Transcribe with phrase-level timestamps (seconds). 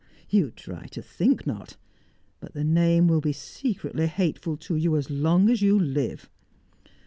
[0.31, 1.77] "You try to think not.
[2.39, 6.27] But the name will be secretly hateful to you as long as you live."